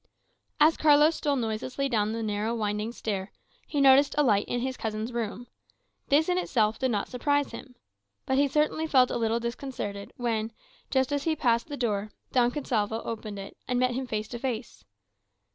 [0.59, 3.31] As Carlos stole noiselessly down the narrow winding stair,
[3.67, 5.45] he noticed a light in his cousin's room.
[6.07, 7.75] This in itself did not surprise him.
[8.25, 10.53] But he certainly felt a little disconcerted when,
[10.89, 14.39] just as he passed the door, Don Gonsalvo opened it, and met him face to
[14.39, 14.83] face.